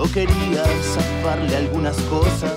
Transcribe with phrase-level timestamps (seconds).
[0.00, 2.56] Yo quería zafarle algunas cosas.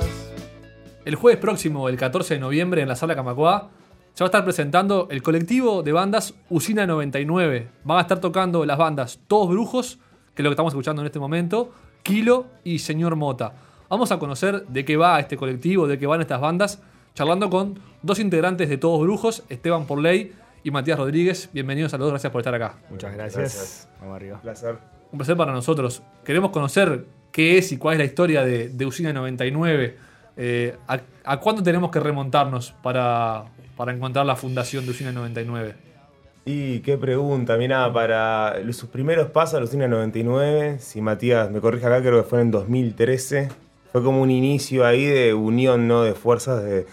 [1.04, 3.70] El jueves próximo, el 14 de noviembre, en la sala Camacuá,
[4.14, 7.68] se va a estar presentando el colectivo de bandas Usina 99.
[7.84, 10.00] Van a estar tocando las bandas Todos Brujos,
[10.34, 13.52] que es lo que estamos escuchando en este momento, Kilo y Señor Mota.
[13.90, 16.82] Vamos a conocer de qué va este colectivo, de qué van estas bandas,
[17.14, 20.32] charlando con dos integrantes de Todos Brujos, Esteban Porley
[20.64, 21.50] y Matías Rodríguez.
[21.52, 22.78] Bienvenidos a los dos, gracias por estar acá.
[22.90, 23.38] Muchas gracias.
[23.38, 23.90] Gracias.
[24.00, 24.40] Vamos arriba.
[24.40, 24.78] Placer.
[25.12, 26.04] Un placer para nosotros.
[26.24, 29.98] Queremos conocer qué es y cuál es la historia de, de Usina 99.
[30.38, 35.76] Eh, a, cuándo tenemos que remontarnos para, para encontrar la fundación de Usina 99?
[36.46, 41.62] Y qué pregunta, mira, para sus primeros pasos a los Cine 99, si Matías me
[41.62, 43.50] corrige acá, creo que fue en 2013,
[43.94, 46.04] fue como un inicio ahí de unión, ¿no?
[46.04, 46.86] De fuerzas, de,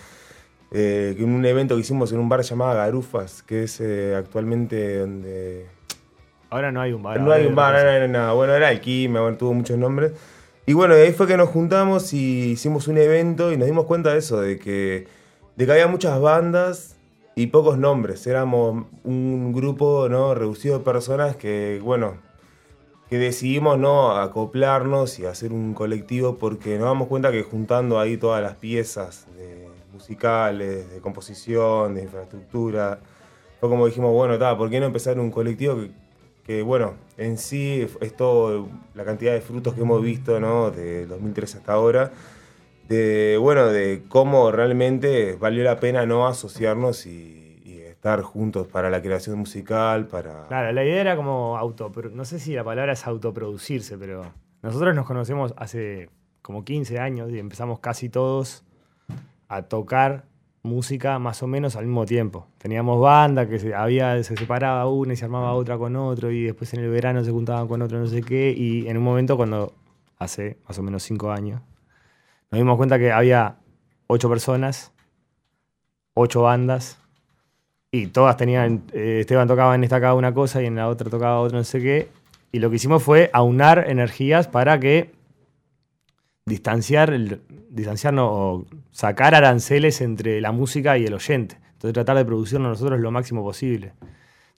[0.70, 5.66] eh, un evento que hicimos en un bar llamado Garufas, que es eh, actualmente donde...
[6.50, 7.20] Ahora no hay un bar.
[7.20, 10.12] no hay un bar, no, no, no, bueno, era Alquimia, bueno, tuvo muchos nombres.
[10.66, 13.86] Y bueno, de ahí fue que nos juntamos y hicimos un evento y nos dimos
[13.86, 15.06] cuenta de eso, de que,
[15.56, 16.96] de que había muchas bandas
[17.34, 18.26] y pocos nombres.
[18.26, 20.34] Éramos un grupo ¿no?
[20.34, 22.18] reducido de personas que, bueno,
[23.08, 28.16] que decidimos no acoplarnos y hacer un colectivo porque nos damos cuenta que juntando ahí
[28.16, 33.00] todas las piezas de musicales, de composición, de infraestructura,
[33.58, 35.90] fue como dijimos, bueno, ta, ¿por qué no empezar un colectivo que,
[36.50, 40.72] que, bueno, en sí es todo la cantidad de frutos que hemos visto, ¿no?
[40.72, 42.10] De 2013 hasta ahora,
[42.88, 48.90] de, bueno, de cómo realmente valió la pena no asociarnos y, y estar juntos para
[48.90, 50.48] la creación musical, para...
[50.48, 51.92] Claro, la idea era como auto.
[52.12, 54.24] No sé si la palabra es autoproducirse, pero
[54.60, 56.10] nosotros nos conocemos hace
[56.42, 58.64] como 15 años y empezamos casi todos
[59.46, 60.24] a tocar
[60.62, 62.46] música más o menos al mismo tiempo.
[62.58, 66.44] Teníamos banda que se, había, se separaba una y se armaba otra con otro y
[66.44, 69.36] después en el verano se juntaban con otro no sé qué y en un momento
[69.36, 69.72] cuando
[70.18, 71.62] hace más o menos 5 años
[72.50, 73.56] nos dimos cuenta que había
[74.08, 74.92] 8 personas,
[76.14, 76.98] 8 bandas
[77.92, 81.10] y todas tenían, eh, Esteban tocaba en esta cada una cosa y en la otra
[81.10, 82.08] tocaba otra no sé qué.
[82.52, 85.12] Y lo que hicimos fue aunar energías para que
[86.50, 87.40] distanciar, el,
[87.70, 91.58] distanciarnos o sacar aranceles entre la música y el oyente.
[91.72, 93.94] Entonces tratar de producirnos nosotros lo máximo posible.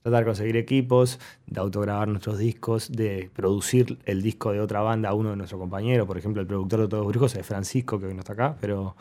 [0.01, 5.09] Tratar de conseguir equipos, de autograbar nuestros discos, de producir el disco de otra banda
[5.09, 6.05] a uno de nuestros compañeros.
[6.05, 8.97] Por ejemplo, el productor de Todos Brujos es Francisco, que hoy no está acá, pero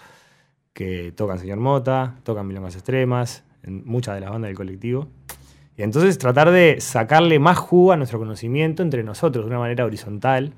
[0.72, 5.08] que tocan Señor Mota, tocan Milongas Extremas, en muchas de las bandas del colectivo.
[5.76, 9.84] Y entonces tratar de sacarle más jugo a nuestro conocimiento entre nosotros de una manera
[9.84, 10.52] horizontal,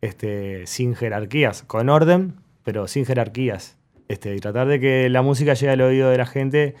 [0.00, 2.34] este, sin jerarquías, con orden,
[2.64, 3.76] pero sin jerarquías.
[4.08, 6.74] Este, y tratar de que la música llegue al oído de la gente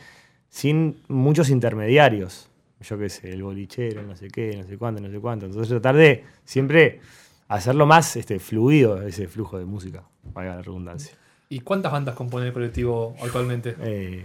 [0.48, 2.48] sin muchos intermediarios.
[2.80, 5.46] Yo qué sé, el bolichero, no sé qué, no sé cuánto, no sé cuánto.
[5.46, 7.00] Entonces tratar de siempre
[7.48, 10.02] hacerlo más este, fluido ese flujo de música,
[10.32, 11.14] valga la redundancia.
[11.50, 13.74] ¿Y cuántas bandas compone el colectivo actualmente?
[13.80, 14.24] Eh,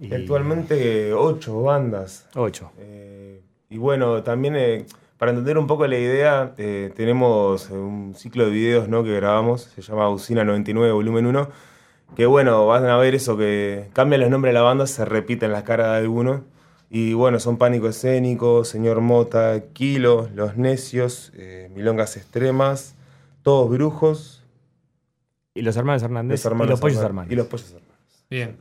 [0.00, 2.28] y- Actualmente ocho bandas.
[2.34, 2.70] Ocho.
[2.78, 4.86] Eh, y bueno, también eh,
[5.18, 9.02] para entender un poco la idea, eh, tenemos eh, un ciclo de videos ¿no?
[9.02, 11.48] que grabamos, se llama Usina 99 Volumen 1,
[12.16, 15.52] que bueno, van a ver eso, que cambian los nombres de la banda, se repiten
[15.52, 16.44] las caras de alguno.
[16.90, 22.94] Y bueno, son Pánico Escénico, Señor Mota, Kilo, Los Necios, eh, Milongas Extremas,
[23.42, 24.44] Todos Brujos,
[25.52, 27.32] Y los hermanos Hernández Los Hermanos y los pollos hermanos.
[27.32, 28.26] Y los Pollos Hermanos.
[28.30, 28.56] Bien.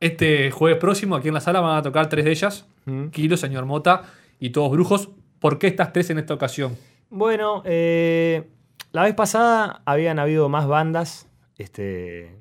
[0.00, 3.08] Este jueves próximo, aquí en la sala, van a tocar tres de ellas: Mm.
[3.08, 4.04] Kilo, Señor Mota
[4.38, 5.10] y Todos Brujos.
[5.40, 6.76] ¿Por qué estas tres en esta ocasión?
[7.10, 8.48] Bueno, eh,
[8.92, 11.28] la vez pasada habían habido más bandas.
[11.56, 12.36] Este,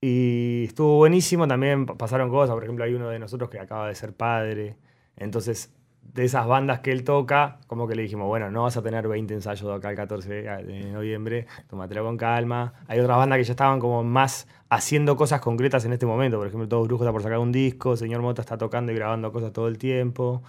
[0.00, 1.46] y estuvo buenísimo.
[1.46, 2.54] También pa- pasaron cosas.
[2.54, 4.76] Por ejemplo, hay uno de nosotros que acaba de ser padre.
[5.16, 5.72] Entonces,
[6.02, 9.06] de esas bandas que él toca, como que le dijimos, bueno, no vas a tener
[9.06, 12.72] 20 ensayos de acá el 14 de noviembre, tómatelo con calma.
[12.88, 16.38] Hay otras bandas que ya estaban como más haciendo cosas concretas en este momento.
[16.38, 19.30] Por ejemplo, Todos Brujos está por sacar un disco, Señor Mota está tocando y grabando
[19.30, 20.42] cosas todo el tiempo.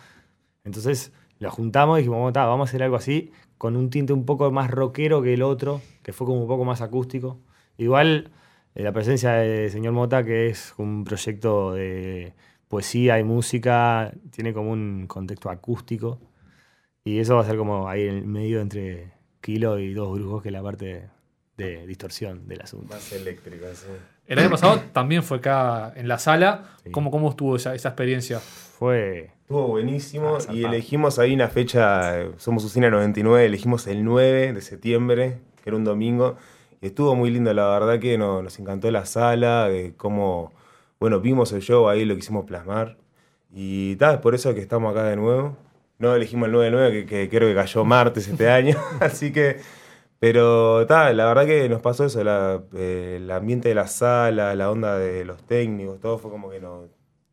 [0.63, 1.11] Entonces,
[1.41, 4.25] lo juntamos y dijimos, "Bueno, ta, vamos a hacer algo así, con un tinte un
[4.25, 7.39] poco más rockero que el otro, que fue como un poco más acústico.
[7.77, 8.31] Igual,
[8.75, 12.33] eh, la presencia de Señor Mota, que es un proyecto de
[12.69, 16.19] poesía y música, tiene como un contexto acústico.
[17.03, 20.41] Y eso va a ser como ahí en el medio entre Kilo y dos brujos,
[20.43, 21.09] que es la parte
[21.57, 22.93] de distorsión del asunto.
[22.93, 23.87] Más eléctrica, sí.
[24.27, 26.65] El año pasado también fue acá en la sala.
[26.83, 26.91] Sí.
[26.91, 28.39] ¿Cómo, cómo estuvo esa, esa experiencia?
[28.39, 29.31] Fue.
[29.41, 34.61] Estuvo buenísimo Ah, y elegimos ahí una fecha, somos Usina 99, elegimos el 9 de
[34.61, 36.37] septiembre, que era un domingo,
[36.81, 40.53] y estuvo muy lindo, la verdad que no- nos encantó la sala, cómo,
[41.01, 42.97] bueno, vimos el show ahí, lo quisimos plasmar,
[43.53, 45.57] y tal, es por eso que estamos acá de nuevo.
[45.99, 49.57] No elegimos el 9-9, que, que creo que cayó martes este año, así que,
[50.21, 54.53] pero tal, la verdad que nos pasó eso, la- eh, el ambiente de la sala,
[54.53, 56.89] la onda de los técnicos, todo fue como que nos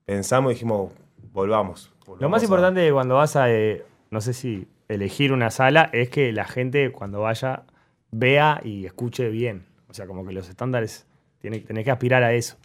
[0.06, 0.90] pensamos y dijimos,
[1.34, 1.92] volvamos.
[2.18, 6.08] Lo más a- importante cuando vas a, eh, no sé si elegir una sala, es
[6.08, 7.64] que la gente cuando vaya
[8.10, 9.66] vea y escuche bien.
[9.90, 11.06] O sea, como que los estándares,
[11.42, 12.56] tiene, tenés que aspirar a eso.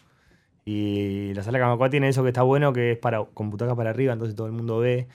[0.63, 4.13] Y la sala Camacua tiene eso que está bueno, que es para computadoras para arriba,
[4.13, 5.07] entonces todo el mundo ve.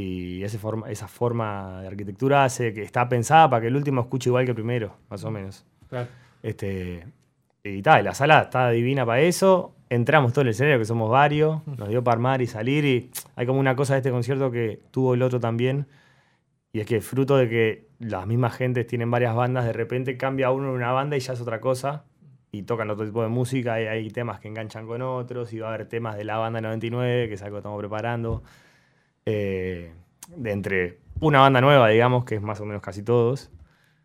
[0.00, 4.00] Y ese forma, esa forma de arquitectura hace que está pensada para que el último
[4.00, 5.66] escuche igual que el primero, más o menos.
[5.88, 6.06] Claro.
[6.40, 7.04] Este,
[7.64, 9.74] y tal, la sala está divina para eso.
[9.90, 11.66] Entramos todo en el escenario, que somos varios.
[11.66, 12.84] Nos dio para armar y salir.
[12.84, 15.86] Y hay como una cosa de este concierto que tuvo el otro también.
[16.72, 20.52] Y es que fruto de que las mismas gentes tienen varias bandas, de repente cambia
[20.52, 22.04] uno en una banda y ya es otra cosa.
[22.52, 23.80] Y tocan otro tipo de música.
[23.82, 25.52] Y hay temas que enganchan con otros.
[25.52, 28.44] Y va a haber temas de la banda 99, que es algo que estamos preparando.
[29.30, 29.92] Eh,
[30.36, 33.50] de entre una banda nueva, digamos, que es más o menos casi todos.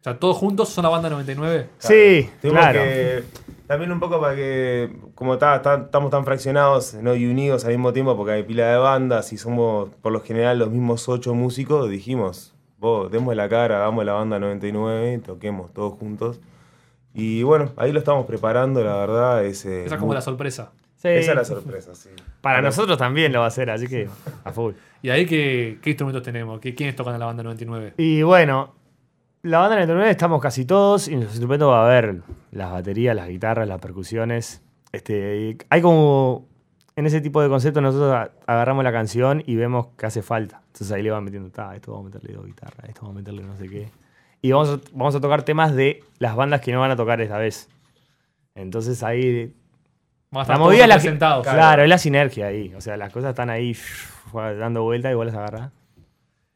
[0.01, 1.69] O sea, todos juntos son la banda 99.
[1.77, 2.79] Sí, Tuvimos claro.
[2.81, 3.23] que-
[3.67, 7.15] también un poco para que, como ta- ta- estamos tan fraccionados ¿no?
[7.15, 10.59] y unidos al mismo tiempo, porque hay pila de bandas y somos por lo general
[10.59, 15.93] los mismos ocho músicos, dijimos, vos, demos la cara, hagamos la banda 99, toquemos todos
[15.97, 16.41] juntos.
[17.13, 19.45] Y bueno, ahí lo estamos preparando, la verdad.
[19.45, 20.71] Es, eh, Esa es como muy- la sorpresa.
[21.03, 21.09] Sí.
[21.09, 22.09] esa es la sorpresa, sí.
[22.41, 24.07] Para nosotros también lo va a hacer, así que
[24.45, 24.73] a full.
[25.01, 26.61] ¿Y ahí qué, qué instrumentos tenemos?
[26.61, 27.95] ¿Qué, ¿Quiénes tocan la banda 99?
[27.97, 28.73] Y bueno,
[29.41, 32.21] la banda 99 estamos casi todos y en los instrumentos va a haber
[32.51, 34.61] las baterías, las guitarras, las percusiones.
[34.93, 36.47] Este, hay como,
[36.95, 40.61] en ese tipo de conceptos nosotros agarramos la canción y vemos que hace falta.
[40.67, 43.19] Entonces ahí le van metiendo, "Ta, esto vamos a meterle dos guitarras, esto vamos a
[43.19, 43.89] meterle no sé qué.
[44.41, 47.19] Y vamos a, vamos a tocar temas de las bandas que no van a tocar
[47.19, 47.67] esta vez.
[48.55, 49.53] Entonces ahí
[50.33, 51.47] La movida la representados.
[51.47, 52.73] Claro, es la sinergia ahí.
[52.75, 53.75] O sea, las cosas están ahí
[54.33, 55.71] dando vueltas y vos las agarrás.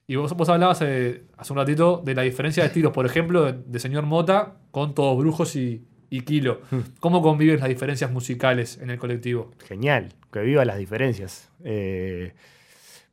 [0.08, 3.44] Y vos, vos hablabas eh, hace un ratito de la diferencia de estilos, por ejemplo,
[3.44, 6.62] de, de Señor Mota con Todos Brujos y, y Kilo.
[6.72, 6.80] Hmm.
[7.00, 9.52] ¿Cómo conviven las diferencias musicales en el colectivo?
[9.68, 11.50] Genial, que viva las diferencias.
[11.64, 12.34] Eh,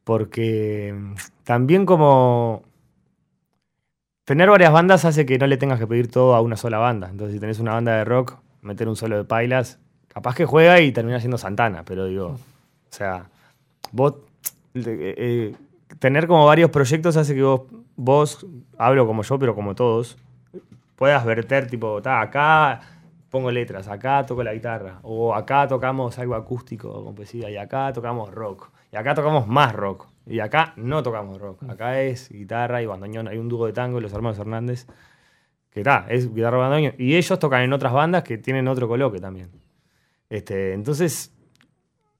[0.04, 2.62] porque mm, también como
[4.24, 7.08] tener varias bandas hace que no le tengas que pedir todo a una sola banda.
[7.10, 9.80] Entonces, si tenés una banda de rock, meter un solo de pailas,
[10.14, 12.38] capaz que juega y termina siendo Santana, pero digo, o
[12.88, 13.26] sea,
[13.90, 14.14] vos
[14.74, 15.54] eh, eh,
[15.98, 17.62] tener como varios proyectos hace que vos,
[17.96, 18.46] vos,
[18.78, 20.16] hablo como yo, pero como todos,
[20.94, 22.80] puedas verter, tipo, ta, acá
[23.28, 27.92] pongo letras, acá toco la guitarra, o acá tocamos algo acústico con poesía, y acá
[27.92, 32.80] tocamos rock, y acá tocamos más rock, y acá no tocamos rock, acá es guitarra
[32.80, 34.86] y bandoneón, hay un dúo de tango, los hermanos Hernández,
[35.70, 38.86] que está, es guitarra y bandoneón, y ellos tocan en otras bandas que tienen otro
[38.86, 39.50] coloque también.
[40.30, 41.32] Este, entonces,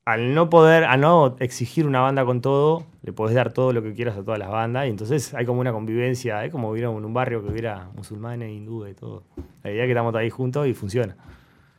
[0.04, 3.82] al no poder, al no exigir una banda con todo, le podés dar todo lo
[3.82, 6.90] que quieras a todas las bandas, y entonces hay como una convivencia, es como hubiera
[6.90, 9.22] en un barrio que hubiera musulmanes, hindúes y todo.
[9.62, 11.16] La idea es que estamos ahí juntos y funciona.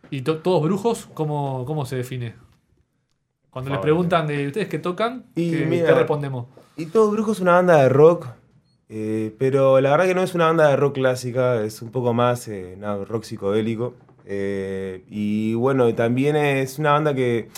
[0.09, 2.35] ¿Y to- Todos Brujos cómo, cómo se define?
[3.49, 6.47] Cuando les preguntan de ustedes qué tocan, Y ¿qué, mira- qué respondemos?
[6.75, 8.27] Y Todo Brujo es una banda de rock,
[8.89, 12.13] eh, pero la verdad que no es una banda de rock clásica, es un poco
[12.13, 12.77] más eh,
[13.07, 13.93] rock psicodélico.
[14.25, 17.49] Eh, y bueno, también es una banda que,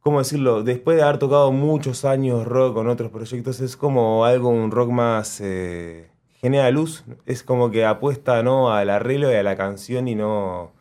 [0.00, 0.62] ¿cómo decirlo?
[0.62, 4.90] Después de haber tocado muchos años rock con otros proyectos, es como algo, un rock
[4.90, 5.40] más...
[5.40, 8.72] Eh, genera luz, es como que apuesta ¿no?
[8.72, 10.72] al arreglo y a la canción y no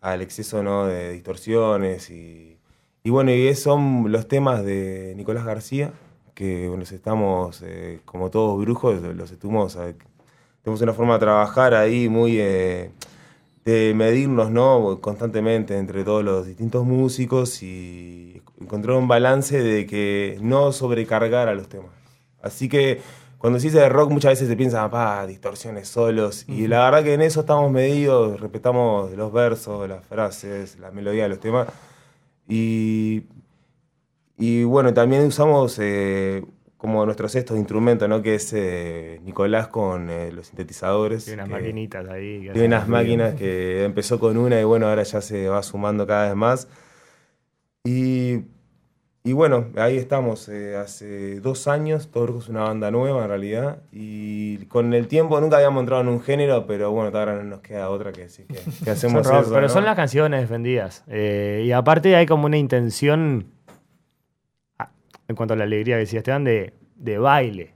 [0.00, 0.86] al exceso ¿no?
[0.86, 2.58] de distorsiones y,
[3.04, 5.92] bueno, y son los temas de Nicolás García,
[6.34, 9.78] que los estamos, eh, como todos brujos, los estuvimos,
[10.62, 12.38] tenemos una forma de trabajar ahí muy
[13.64, 15.00] de medirnos ¿no?
[15.00, 21.54] constantemente entre todos los distintos músicos y encontrar un balance de que no sobrecargar a
[21.54, 21.90] los temas.
[22.42, 23.00] Así que
[23.38, 26.44] cuando se dice de rock muchas veces se piensa, pa, distorsiones solos.
[26.48, 31.24] Y la verdad que en eso estamos medidos, respetamos los versos, las frases, la melodía
[31.24, 31.68] de los temas.
[32.48, 33.24] Y,
[34.38, 36.44] y bueno, también usamos eh,
[36.84, 38.20] como nuestro sexto instrumento, ¿no?
[38.20, 41.26] Que es eh, Nicolás con eh, los sintetizadores.
[41.28, 42.46] Hay unas que- maquinitas ahí.
[42.50, 46.26] hacen unas máquinas que empezó con una y bueno, ahora ya se va sumando cada
[46.26, 46.68] vez más.
[47.84, 48.40] Y,
[49.24, 53.78] y bueno, ahí estamos, eh, hace dos años, Brujo es una banda nueva en realidad,
[53.90, 57.60] y con el tiempo nunca habíamos entrado en un género, pero bueno, ahora no nos
[57.60, 59.68] queda otra que decir que, que hacemos rock, eso, pero ¿no?
[59.70, 61.02] son las canciones defendidas.
[61.08, 63.46] Y aparte hay como una intención,
[65.28, 67.74] en cuanto a la alegría que decía Esteban, de, de baile.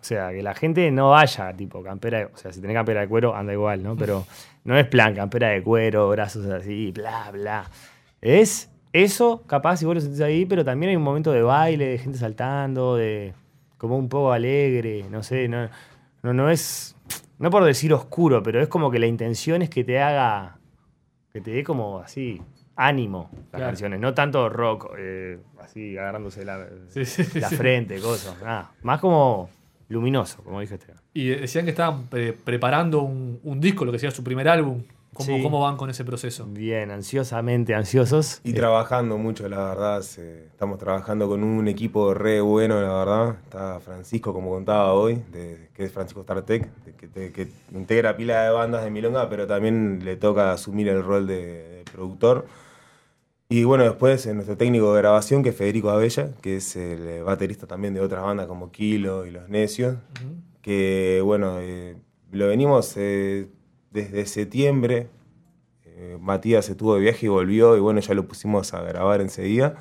[0.00, 3.00] O sea, que la gente no vaya tipo campera, de- o sea, si tenés campera
[3.02, 3.96] de cuero, anda igual, ¿no?
[3.96, 4.24] Pero
[4.64, 7.70] no es plan campera de cuero, brazos así, bla, bla.
[8.20, 11.86] Es eso, capaz, si vos lo sentís ahí, pero también hay un momento de baile,
[11.86, 13.34] de gente saltando, de
[13.78, 15.68] como un poco alegre, no sé, no,
[16.22, 16.96] no, no es,
[17.38, 20.58] no por decir oscuro, pero es como que la intención es que te haga,
[21.32, 22.42] que te dé como así,
[22.82, 23.66] ánimo las Claro.
[23.66, 27.56] canciones, no tanto rock, eh, así agarrándose la, Sí, sí, la sí.
[27.56, 29.50] frente, cosas, nada, más como
[29.88, 31.00] luminoso, como dije Esteban.
[31.12, 34.82] Y decían que estaban pre- preparando un, un disco, lo que sería su primer álbum.
[35.12, 35.42] ¿Cómo, Sí.
[35.42, 36.46] cómo van con ese proceso?
[36.46, 38.40] Bien, ansiosamente ansiosos.
[38.44, 40.02] Y Eh, trabajando mucho, la verdad.
[40.02, 43.36] se- estamos trabajando con un equipo re bueno, la verdad.
[43.42, 48.44] Está Francisco, como contaba hoy, de- que es Francisco Startec, que, te- que integra pila
[48.44, 51.34] de bandas de Milonga, pero también le toca asumir el rol de,
[51.80, 52.46] de productor.
[53.52, 57.08] Y bueno, después eh, nuestro técnico de grabación, que es Federico Abella, que es el
[57.08, 59.96] eh, baterista también de otras bandas como Kilo y Los Necios,
[60.62, 61.96] que bueno, eh,
[62.30, 63.48] lo venimos eh,
[63.90, 65.08] desde septiembre.
[65.84, 69.20] Eh, Matías se tuvo de viaje y volvió, y bueno, ya lo pusimos a grabar
[69.20, 69.74] enseguida.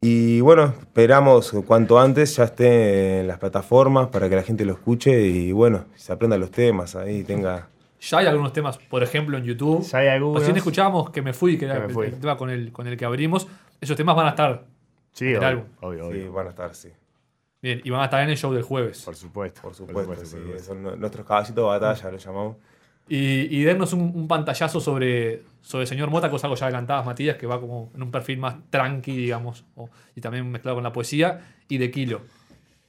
[0.00, 4.74] Y bueno, esperamos cuanto antes ya esté en las plataformas para que la gente lo
[4.74, 7.70] escuche y bueno, se aprenda los temas ahí, tenga...
[8.00, 9.82] Ya hay algunos temas, por ejemplo, en YouTube.
[9.82, 10.40] Ya hay algunos.
[10.40, 12.06] Recién escuchábamos que me fui, que era Que el- fui.
[12.06, 13.46] el tema con el, con el que abrimos.
[13.80, 14.64] Esos temas van a estar.
[15.12, 15.64] Sí, el obvio, álbum.
[15.80, 16.22] obvio, obvio.
[16.22, 16.88] Sí, van a estar, sí.
[17.60, 19.02] Bien, y van a estar en el show del jueves.
[19.02, 19.62] Por supuesto.
[19.62, 20.62] Por supuesto, sí, por supuesto.
[20.74, 22.56] son nu- nuestros caballitos de batalla, lo llamamos.
[23.08, 26.66] Y, y darnos un, un pantallazo sobre, sobre el señor Mota, que es algo ya
[26.66, 30.76] adelantabas, Matías, que va como en un perfil más tranqui, digamos, o- y también mezclado
[30.76, 32.20] con la poesía, y de Kilo.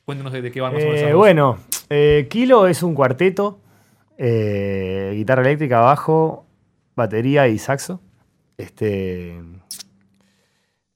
[0.06, 1.58] Cuéntenos de, de qué van más o menos Eh, bueno,
[1.90, 3.60] eh, Kilo es un cuarteto,
[4.22, 6.46] eh, guitarra eléctrica, bajo,
[6.94, 8.02] batería y saxo.
[8.58, 9.42] Este,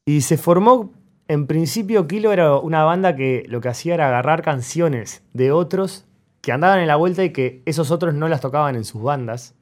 [0.06, 0.92] y se formó,
[1.30, 6.06] en principio Kilo era una banda que lo que hacía era agarrar canciones de otros
[6.42, 9.56] que andaban en la vuelta y que esos otros no las tocaban en sus bandas.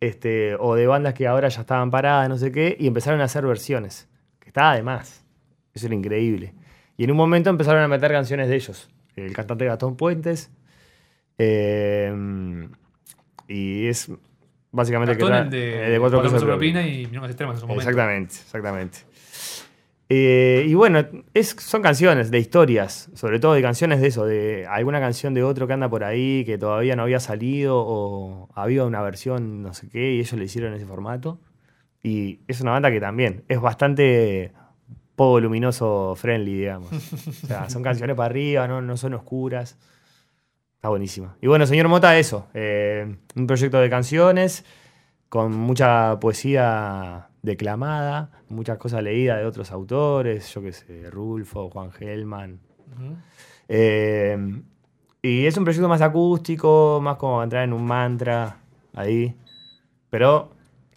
[0.00, 3.24] Este, o de bandas que ahora ya estaban paradas, no sé qué, y empezaron a
[3.24, 4.08] hacer versiones.
[4.38, 5.24] Que estaba de más.
[5.74, 6.54] Eso era increíble.
[6.96, 8.88] Y en un momento empezaron a meter canciones de ellos.
[9.16, 10.52] El cantante Gastón Puentes.
[11.38, 12.68] Eh,
[13.46, 14.10] y es
[14.70, 17.60] básicamente el de, eh, de cuatro Cuatro pesos pesos de propina y Milongas Extremas en
[17.60, 17.88] su momento.
[17.88, 18.98] Exactamente, exactamente.
[20.10, 21.04] Eh, y bueno,
[21.34, 25.42] es, son canciones de historias, sobre todo de canciones de eso, de alguna canción de
[25.42, 29.74] otro que anda por ahí que todavía no había salido o había una versión no
[29.74, 31.40] sé qué y ellos le hicieron ese formato.
[32.02, 34.52] Y es una banda que también es bastante
[35.14, 36.90] poco luminoso friendly, digamos.
[36.92, 39.76] O sea, son canciones para arriba, no, no son oscuras.
[40.78, 41.36] Está buenísima.
[41.40, 42.46] Y bueno, señor Mota, eso.
[42.54, 44.64] eh, un proyecto de canciones
[45.28, 51.90] con mucha poesía declamada, muchas cosas leídas de otros autores, yo qué sé, Rulfo, Juan
[51.90, 52.60] Gelman.
[53.68, 54.62] Eh,
[55.20, 58.58] y es un proyecto más acústico, más como entrar en un mantra
[58.94, 59.34] ahí.
[60.10, 60.52] Pero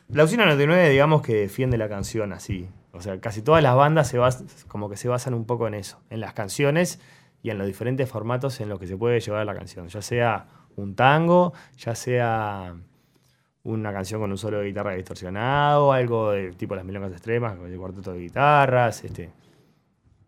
[0.09, 2.69] la Usina 99, digamos que defiende la canción así.
[2.93, 5.73] O sea, casi todas las bandas se bas- como que se basan un poco en
[5.73, 6.99] eso, en las canciones
[7.43, 9.87] y en los diferentes formatos en los que se puede llevar la canción.
[9.87, 10.45] Ya sea
[10.75, 12.75] un tango, ya sea
[13.63, 17.77] una canción con un solo de guitarra distorsionado, algo de tipo las milongas extremas, de
[17.77, 19.31] cuarteto de guitarras, este.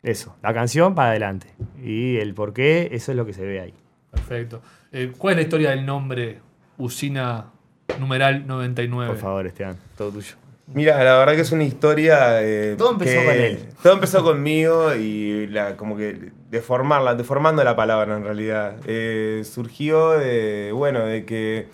[0.02, 1.48] Eso, la canción para adelante.
[1.82, 3.74] Y el por qué, eso es lo que se ve ahí.
[4.12, 4.62] Perfecto.
[4.92, 6.40] Eh, ¿Cuál es la historia del nombre
[6.78, 7.52] Usina
[8.00, 9.14] numeral 99?
[9.14, 10.43] Por favor, Esteban, todo tuyo.
[10.68, 12.42] Mira, la verdad que es una historia.
[12.42, 13.60] eh, Todo empezó que- con él.
[13.84, 18.76] Todo empezó conmigo y la, como que deformarla, deformando la palabra en realidad.
[18.86, 21.68] Eh, surgió de, bueno, de que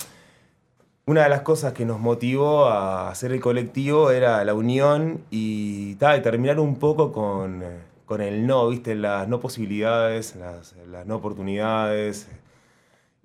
[1.06, 5.96] una de las cosas que nos motivó a hacer el colectivo era la unión y,
[5.96, 7.64] ta, y terminar un poco con,
[8.06, 8.96] con el no, ¿viste?
[8.96, 12.28] Las no posibilidades, las, las no oportunidades.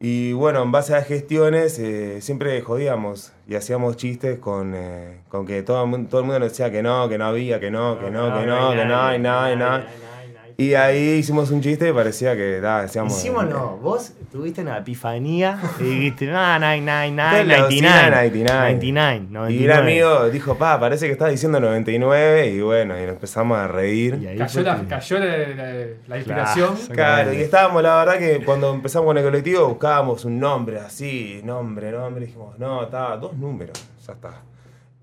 [0.07, 5.47] Y bueno, en base a gestiones eh, siempre jodíamos y hacíamos chistes con, eh, con
[5.47, 5.77] que todo
[6.11, 8.45] todo el mundo nos decía que no, que no había, que no, que no, que
[8.45, 9.87] no, que no, y nada, y nada.
[10.57, 13.13] Y ahí hicimos un chiste y parecía que da, decíamos.
[13.19, 18.61] Hicimos no, vos tuviste una epifanía y dijiste, no, Esta es la 99, Usina 99.
[18.61, 19.53] 99, 99.
[19.53, 23.59] Y un amigo dijo, pa, parece que estás diciendo 99 y bueno, y nos empezamos
[23.59, 24.17] a reír.
[24.23, 26.75] Y ahí Cayó, la, que- cayó la, la- la inspiración.
[26.77, 26.95] Claro.
[26.95, 31.41] Claro, y estábamos, la verdad que cuando empezamos con el colectivo buscábamos un nombre así,
[31.43, 34.31] nombre, nombre, dijimos, no, está, dos números, ya está.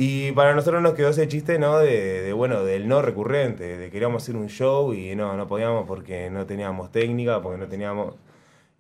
[0.04, 1.78] Y para nosotros nos quedó ese chiste, ¿no?
[1.78, 5.86] De, de, bueno, del no recurrente, de queríamos hacer un show y no, no podíamos
[5.88, 8.16] porque no teníamos técnica, porque no teníamos...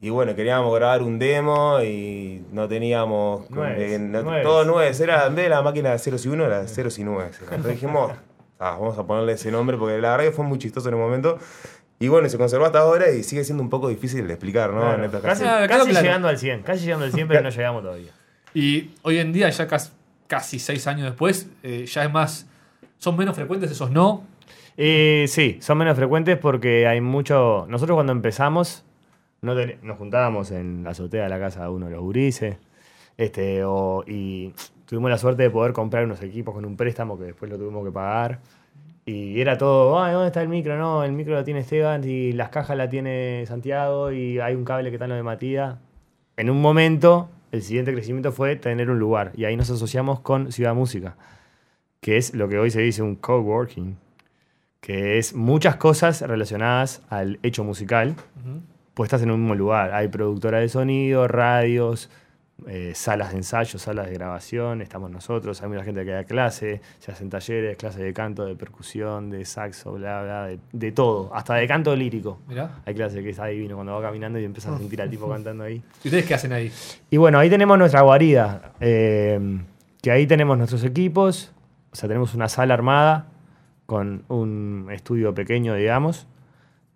[0.01, 3.47] Y bueno, queríamos grabar un demo y no teníamos...
[3.51, 4.43] Nueves, eh, no- nueves.
[4.43, 7.03] todo nueves, era en vez de la máquina de ceros y uno, era ceros y
[7.03, 7.39] nueves.
[7.39, 8.11] Entonces dijimos,
[8.59, 10.99] "Ah, vamos a ponerle ese nombre porque la verdad que fue muy chistoso en el
[11.01, 11.37] momento.
[11.99, 14.81] Y bueno, se conservó hasta ahora y sigue siendo un poco difícil de explicar, ¿no?
[14.81, 15.85] Claro, En casi casi claro.
[16.01, 18.11] llegando al 100, casi llegando al 100, pero no llegamos todavía.
[18.55, 19.91] Y hoy en día, ya casi,
[20.31, 22.47] casi seis años después, eh, ya es más.
[22.97, 24.23] Son menos frecuentes esos no.
[24.77, 27.65] Eh, sí, son menos frecuentes porque hay mucho.
[27.67, 28.85] Nosotros cuando empezamos,
[29.41, 32.55] no nos juntábamos en la azotea de la casa de uno de los gurises.
[33.17, 34.53] Este, o- y
[34.85, 37.83] tuvimos la suerte de poder comprar unos equipos con un préstamo que después lo tuvimos
[37.83, 38.39] que pagar.
[39.05, 40.77] Y era todo, ay, ¿dónde está el micro?
[40.77, 44.63] No, el micro lo tiene Esteban y las cajas la tiene Santiago y hay un
[44.63, 45.75] cable que está en lo de Matías.
[46.37, 49.31] En un momento, el siguiente crecimiento fue tener un lugar.
[49.35, 51.15] Y ahí nos asociamos con Ciudad Música,
[51.99, 53.97] que es lo que hoy se dice un coworking
[54.81, 58.15] que es muchas cosas relacionadas al hecho musical
[58.95, 59.93] puestas en un mismo lugar.
[59.93, 62.09] Hay productora de sonido, radios,
[62.67, 66.81] eh, salas de ensayo, salas de grabación, estamos nosotros, hay mucha gente que da clase,
[66.99, 71.33] se hacen talleres, clases de canto, de percusión, de saxo, bla, bla, de, de todo,
[71.33, 72.39] hasta de canto lírico.
[72.47, 72.81] Mirá.
[72.85, 75.63] Hay clases que está divino cuando va caminando y empiezas a sentir al tipo cantando
[75.63, 75.81] ahí.
[76.03, 76.71] ¿Y ustedes qué hacen ahí?
[77.09, 79.59] Y bueno, ahí tenemos nuestra guarida, eh,
[80.01, 81.51] que ahí tenemos nuestros equipos,
[81.91, 83.27] o sea, tenemos una sala armada
[83.85, 86.27] con un estudio pequeño, digamos,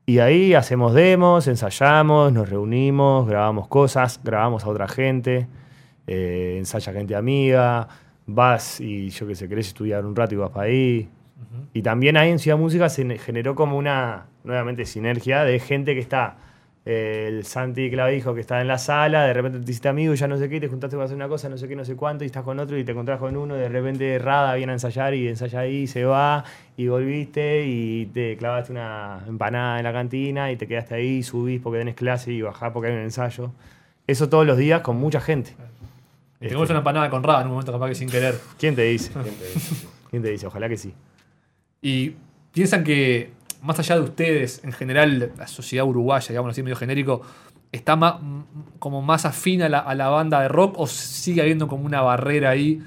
[0.06, 5.48] y ahí hacemos demos, ensayamos, nos reunimos, grabamos cosas, grabamos a otra gente,
[6.06, 7.88] eh, ensaya gente amiga,
[8.28, 11.10] vas y yo qué sé, querés estudiar un rato y vas para ahí.
[11.74, 16.02] Y también ahí en Ciudad Música se generó como una, nuevamente, sinergia de gente que
[16.02, 16.38] está,
[16.86, 20.28] el Santi Clavijo que está en la sala, de repente te hiciste amigo y ya
[20.28, 22.24] no sé qué, te juntaste para hacer una cosa, no sé qué, no sé cuánto,
[22.24, 24.76] y estás con otro y te encontrás con uno, y de repente Rada viene a
[24.76, 26.46] ensayar y ensaya ahí, se va,
[26.78, 31.60] y volviste y te clavaste una empanada en la cantina y te quedaste ahí, subís
[31.60, 33.52] porque tenés clase y bajás porque hay un ensayo.
[34.06, 35.56] Eso todos los días con mucha gente.
[36.40, 38.36] Y Tenemos una empanada con raba en un momento capaz que sin querer.
[38.60, 39.12] ¿Quién te dice?
[40.12, 40.46] ¿Quién te dice?
[40.46, 40.94] Ojalá que sí.
[41.82, 42.14] Y
[42.52, 43.32] piensan que,
[43.66, 47.22] más allá de ustedes, en general, la sociedad uruguaya, digamos así, medio genérico,
[47.72, 48.16] está más,
[48.80, 52.02] como más afín a la, a la banda de rock o sigue habiendo como una
[52.02, 52.82] barrera ahí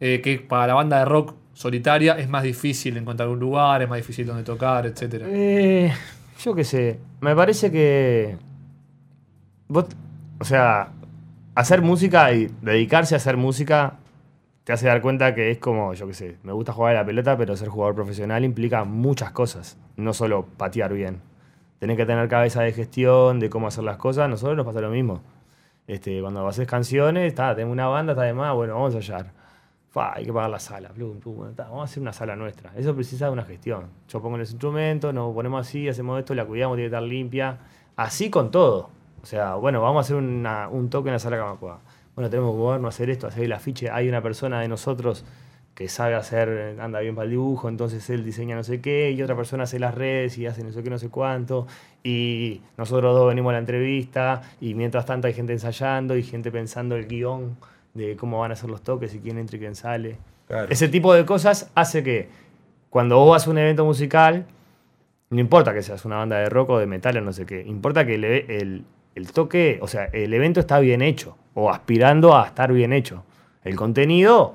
[0.00, 3.88] eh, que para la banda de rock solitaria es más difícil encontrar un lugar, es
[3.88, 5.26] más difícil donde tocar, etcétera.
[5.28, 5.92] Eh,
[6.42, 6.98] yo qué sé.
[7.20, 8.38] Me parece que.
[9.68, 10.92] O sea,
[11.54, 13.99] hacer música y dedicarse a hacer música
[14.64, 17.06] te hace dar cuenta que es como, yo qué sé, me gusta jugar a la
[17.06, 19.78] pelota, pero ser jugador profesional implica muchas cosas.
[19.96, 21.20] No solo patear bien.
[21.78, 24.28] Tenés que tener cabeza de gestión, de cómo hacer las cosas.
[24.28, 25.22] Nosotros nos pasa lo mismo.
[25.86, 29.32] Este, cuando haces canciones, está, tenemos una banda, está de más, bueno, vamos a ensayar.
[29.88, 32.70] Fa, hay que pagar la sala, plum, plum, vamos a hacer una sala nuestra.
[32.76, 33.86] Eso precisa de una gestión.
[34.08, 37.58] Yo pongo los instrumentos, nos ponemos así, hacemos esto, la cuidamos, tiene que estar limpia.
[37.96, 38.90] Así con todo.
[39.22, 41.80] O sea, bueno, vamos a hacer una- un toque en la sala Camacuá.
[42.20, 43.88] Bueno, tenemos que movernos hacer esto, hacer el afiche.
[43.88, 45.24] Hay una persona de nosotros
[45.74, 49.22] que sabe hacer, anda bien para el dibujo, entonces él diseña no sé qué, y
[49.22, 51.66] otra persona hace las redes y hace no sé qué, no sé cuánto,
[52.04, 56.52] y nosotros dos venimos a la entrevista, y mientras tanto hay gente ensayando y gente
[56.52, 57.56] pensando el guion
[57.94, 60.18] de cómo van a ser los toques y quién entra y quién sale.
[60.46, 60.66] Claro.
[60.68, 62.28] Ese tipo de cosas hace que
[62.90, 64.44] cuando vos vas a un evento musical,
[65.30, 67.62] no importa que seas una banda de rock o de metal o no sé qué,
[67.62, 72.36] importa que el, el- el toque, o sea, el evento está bien hecho o aspirando
[72.36, 73.24] a estar bien hecho.
[73.64, 74.54] El contenido,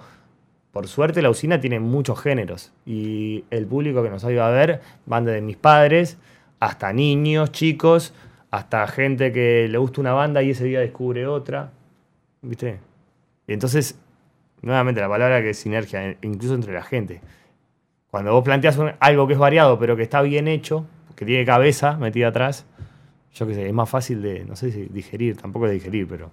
[0.71, 4.49] por suerte, la usina tiene muchos géneros y el público que nos ha ido a
[4.49, 6.17] ver van desde mis padres
[6.59, 8.13] hasta niños, chicos,
[8.51, 11.71] hasta gente que le gusta una banda y ese día descubre otra.
[12.41, 12.79] ¿Viste?
[13.47, 13.99] Y entonces,
[14.61, 17.21] nuevamente la palabra que es sinergia, eh, incluso entre la gente.
[18.09, 21.97] Cuando vos planteas algo que es variado, pero que está bien hecho, que tiene cabeza
[21.97, 22.65] metida atrás,
[23.35, 26.31] yo qué sé, es más fácil de, no sé si digerir, tampoco de digerir, pero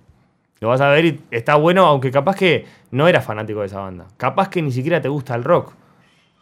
[0.60, 3.80] lo vas a ver y está bueno, aunque capaz que no eras fanático de esa
[3.80, 4.06] banda.
[4.16, 5.74] Capaz que ni siquiera te gusta el rock.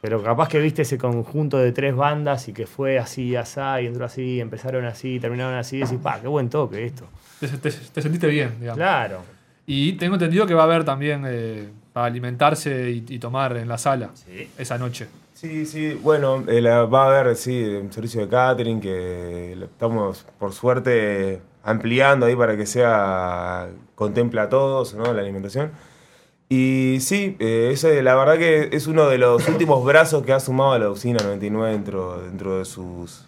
[0.03, 3.87] Pero capaz que viste ese conjunto de tres bandas y que fue así, así, y
[3.87, 7.05] entró así, empezaron así, terminaron así, y decís, pa, qué buen toque esto.
[7.39, 8.79] Te, te- te sentiste bien, digamos.
[8.79, 9.19] Claro.
[9.67, 13.69] Y tengo entendido que va a haber también eh, para alimentarse y, y tomar en
[13.69, 14.11] la sala
[14.57, 15.07] esa noche.
[15.41, 20.53] Sí, sí, bueno, eh, va a haber, sí, un servicio de catering que estamos, por
[20.53, 25.15] suerte, ampliando ahí para que sea, contempla a todos, ¿no?
[25.15, 25.73] La alimentación.
[26.49, 30.73] Y sí, eh, la verdad que es uno de los últimos brazos que ha sumado
[30.73, 33.27] a la usina 99 dentro, dentro de sus,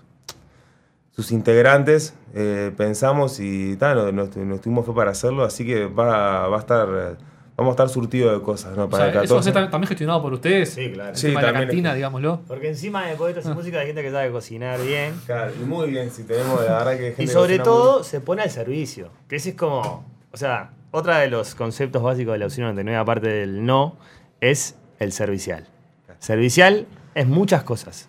[1.12, 2.14] sus integrantes.
[2.34, 6.60] Eh, pensamos y tal, nos, nos- tuvimos fe para hacerlo, así que va, va a
[6.60, 7.18] estar,
[7.56, 8.84] vamos a estar surtidos de cosas, ¿no?
[8.84, 9.52] O Para sea, el eso va a 14.
[9.52, 10.70] ser tam- también gestionado por ustedes.
[10.70, 11.10] Sí, claro.
[11.10, 12.40] El Sí, tema de la también cantina, es- digámoslo.
[12.48, 15.14] Porque encima de poetas y música hay gente que sabe cocinar bien.
[15.26, 18.04] Claro, y muy bien, si tenemos, la verdad que gente Y que sobre cocina todo
[18.04, 19.10] se pone al servicio.
[19.28, 20.04] Que ese es como.
[20.32, 23.96] O sea, otra de los conceptos básicos de la opción 99, aparte del no,
[24.40, 25.66] es el servicial.
[26.18, 28.08] Servicial es muchas cosas.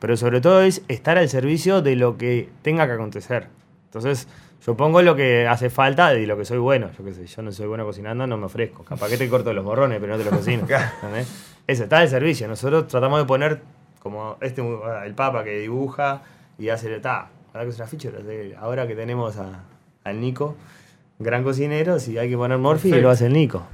[0.00, 3.46] Pero sobre todo es estar al servicio de lo que tenga que acontecer.
[3.86, 4.26] Entonces,
[4.64, 6.90] yo pongo lo que hace falta de lo que soy bueno.
[6.96, 8.84] Yo qué sé, yo no soy bueno cocinando, no me ofrezco.
[8.84, 10.62] Capaz que te corto los morrones, pero no te los cocino.
[11.02, 11.28] ¿entendés?
[11.66, 12.46] Eso, está al servicio.
[12.48, 13.60] Nosotros tratamos de poner
[14.00, 14.62] como este
[15.04, 16.22] el papa que dibuja
[16.58, 17.28] y hace está.
[17.52, 18.10] Ahora que es una ficha,
[18.60, 19.60] ahora que tenemos a-
[20.04, 20.56] al Nico,
[21.18, 23.64] gran cocinero, si hay que poner Morphy, lo hace el Nico.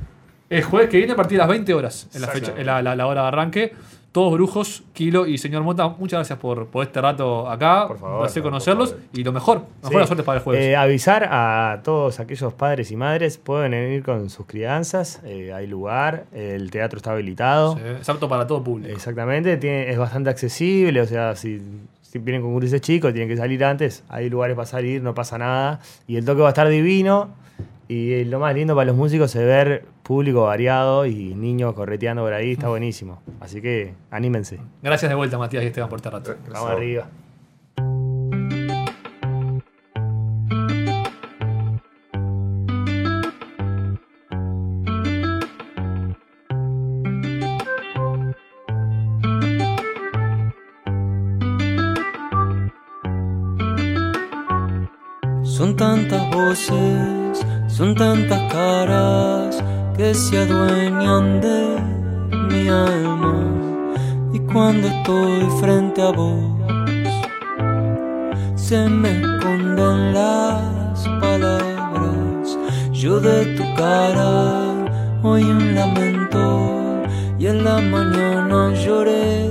[0.51, 2.83] El jueves que viene a partir de las 20 horas, en la, fecha, en la,
[2.83, 3.73] la- la hora de arranque.
[4.11, 7.87] Todos brujos, Kilo y señor Mota, muchas gracias por, por este rato acá.
[7.87, 8.97] Por favor, Un placer conocerlos.
[9.13, 9.99] Y lo mejor, mejor Sí.
[9.99, 10.65] la suerte para el jueves.
[10.65, 15.67] Eh, avisar a todos aquellos padres y madres, pueden venir con sus crianzas, eh, hay
[15.67, 17.75] lugar, el teatro está habilitado.
[17.75, 18.93] Sí, es apto para todo público.
[18.93, 21.61] Exactamente, tiene- es bastante accesible, o sea, si,
[22.01, 25.37] si vienen con gurises chicos, tienen que salir antes, hay lugares para salir, no pasa
[25.37, 25.81] nada.
[26.07, 27.29] Y el toque va a estar divino.
[27.91, 32.33] Y lo más lindo para los músicos es ver público variado y niños correteando por
[32.33, 33.21] ahí, está buenísimo.
[33.41, 34.59] Así que anímense.
[34.83, 36.35] Gracias de vuelta, Matías y Esteban, por este rato.
[36.51, 37.07] Vamos arriba.
[55.43, 59.68] Son tantas voces, son tantas caras
[59.99, 61.59] que se adueñan de
[62.49, 63.35] mi alma.
[64.33, 66.41] Y cuando estoy frente a vos,
[68.55, 72.57] se me esconden las palabras.
[72.93, 74.73] Yo de tu cara
[75.25, 77.03] oí un lamento
[77.37, 79.51] y en la mañana lloré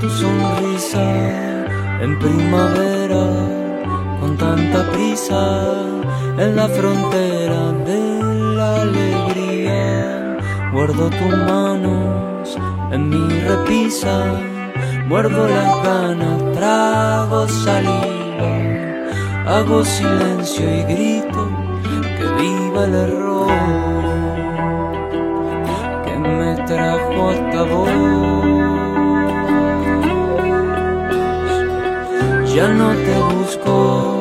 [0.00, 1.04] tu sonrisa
[2.00, 3.26] en primavera
[4.20, 5.42] con tanta prisa
[6.38, 8.00] en la frontera de
[8.56, 10.38] la alegría.
[10.72, 12.56] Guardo tus manos
[12.92, 14.16] en mi repisa,
[15.08, 18.52] muerdo las ganas, trago saliva,
[19.46, 21.48] hago silencio y grito
[22.16, 23.23] que viva el error
[32.54, 34.14] Ya no te busco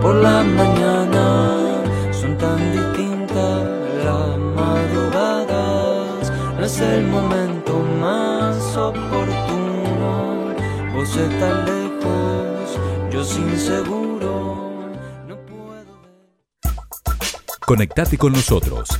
[0.00, 3.68] por la mañana, son tan distintas
[4.04, 6.30] las madrugadas.
[6.60, 10.54] No es el momento más oportuno,
[10.94, 12.78] vos estás lejos,
[13.10, 14.92] yo sin seguro.
[15.26, 16.02] No puedo.
[17.66, 18.90] Conectate con nosotros.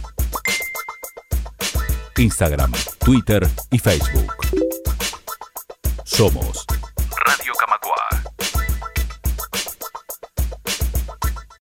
[2.16, 4.34] Instagram, Twitter y Facebook.
[6.04, 6.61] Somos